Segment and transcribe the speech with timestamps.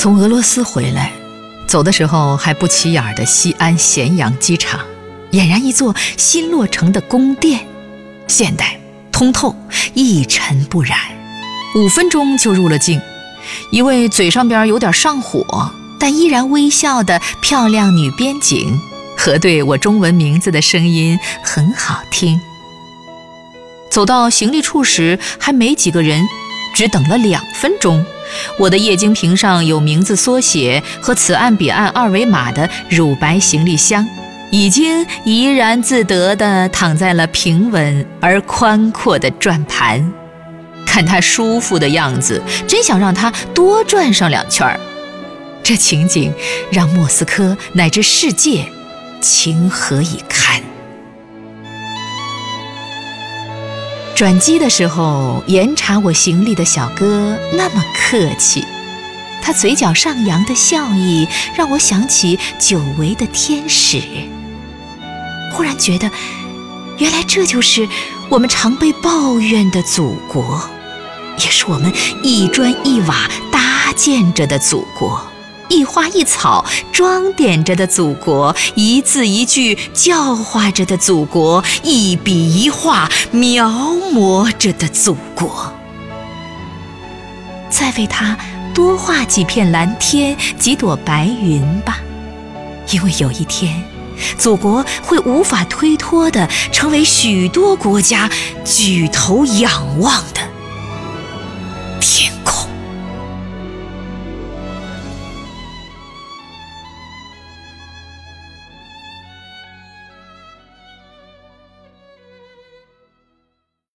[0.00, 1.12] 从俄罗斯回来，
[1.68, 4.80] 走的时候还不起眼的西安咸阳机场，
[5.32, 7.66] 俨然一座新落成的宫殿，
[8.26, 8.80] 现代、
[9.12, 9.54] 通透、
[9.92, 10.96] 一尘不染。
[11.76, 12.98] 五分钟就入了境，
[13.70, 18.80] 一位嘴上边有点上火，但依然微笑的漂亮女边警，
[19.18, 22.40] 核对我中文名字的声音很好听。
[23.90, 26.26] 走到行李处时，还没几个人，
[26.74, 28.04] 只等了两分钟。
[28.58, 34.06] 我的液晶屏上有名字缩写和此岸彼岸二维码的乳白行李箱，
[34.50, 40.12] 已经怡然自得地躺在了平稳而宽阔的转盘。
[40.86, 44.78] 看它舒服的样子，真想让它多转上两圈儿。
[45.62, 46.32] 这情景
[46.70, 48.64] 让莫斯科乃至世界
[49.20, 50.18] 情何以
[54.20, 58.62] 转机的时候，严查我行李的小哥那么客气，
[59.40, 64.02] 他嘴角上扬的笑意让我想起久违的天使。
[65.54, 66.10] 忽然觉得，
[66.98, 67.88] 原来这就是
[68.28, 70.68] 我们常被抱怨的祖国，
[71.38, 71.90] 也是我们
[72.22, 75.18] 一砖一瓦搭建着的祖国。
[75.70, 83.70] 一花一草装点着的祖国，一字一句教化着的祖国，一笔一画描
[84.12, 85.72] 摹着的祖国。
[87.70, 88.36] 再为它
[88.74, 92.00] 多画几片蓝天，几朵白云吧，
[92.90, 93.80] 因为有一天，
[94.36, 98.28] 祖国会无法推脱的成为许多国家
[98.64, 100.40] 举头仰望的